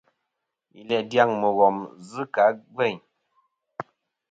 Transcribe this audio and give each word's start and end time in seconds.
Yi 0.73 0.81
læ 0.89 0.97
dyaŋ 1.11 1.29
mùghom 1.41 1.77
zɨ 2.09 2.23
kɨ̀ 2.33 2.43
a 2.49 2.51
gveyn. 2.73 2.99